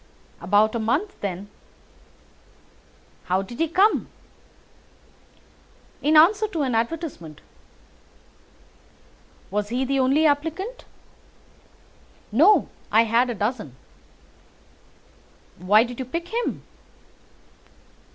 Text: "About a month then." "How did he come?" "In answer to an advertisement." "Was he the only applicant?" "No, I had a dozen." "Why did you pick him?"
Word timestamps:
"About 0.41 0.73
a 0.73 0.79
month 0.79 1.15
then." 1.21 1.47
"How 3.25 3.43
did 3.43 3.59
he 3.59 3.67
come?" 3.67 4.07
"In 6.01 6.17
answer 6.17 6.47
to 6.47 6.63
an 6.63 6.73
advertisement." 6.73 7.39
"Was 9.51 9.69
he 9.69 9.85
the 9.85 9.99
only 9.99 10.25
applicant?" 10.25 10.85
"No, 12.31 12.67
I 12.91 13.03
had 13.03 13.29
a 13.29 13.35
dozen." 13.35 13.75
"Why 15.59 15.83
did 15.83 15.99
you 15.99 16.05
pick 16.05 16.29
him?" 16.29 16.63